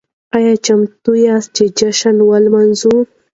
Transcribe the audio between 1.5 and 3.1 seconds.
چې جشن ولمانځئ؟